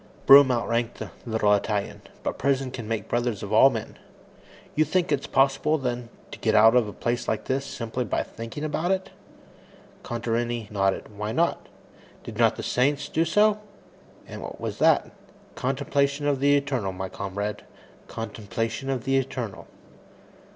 Broom 0.25 0.49
outranked 0.51 0.97
the 0.97 1.11
little 1.27 1.53
Italian, 1.53 2.01
but 2.23 2.39
prison 2.39 2.71
can 2.71 2.87
make 2.87 3.07
brothers 3.07 3.43
of 3.43 3.53
all 3.53 3.69
men. 3.69 3.99
"You 4.73 4.83
think 4.83 5.11
it's 5.11 5.27
possible 5.27 5.77
then, 5.77 6.09
to 6.31 6.39
get 6.39 6.55
out 6.55 6.75
of 6.75 6.87
a 6.87 6.91
place 6.91 7.27
like 7.27 7.45
this, 7.45 7.67
simply 7.67 8.03
by 8.03 8.23
thinking 8.23 8.63
about 8.63 8.89
it?" 8.89 9.11
Contarini 10.01 10.67
nodded. 10.71 11.15
"Why 11.15 11.31
not? 11.31 11.69
Did 12.23 12.39
not 12.39 12.55
the 12.55 12.63
saints 12.63 13.09
do 13.09 13.23
so? 13.25 13.59
And 14.25 14.41
what 14.41 14.59
was 14.59 14.79
that? 14.79 15.11
Contemplation 15.53 16.25
of 16.25 16.39
the 16.39 16.55
Eternal, 16.57 16.93
my 16.93 17.07
comrade; 17.07 17.61
contemplation 18.07 18.89
of 18.89 19.03
the 19.03 19.17
Eternal." 19.17 19.67